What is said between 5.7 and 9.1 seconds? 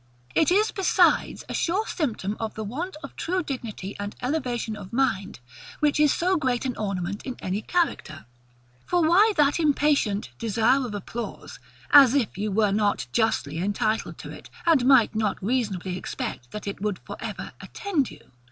which is so great an ornament in any character. For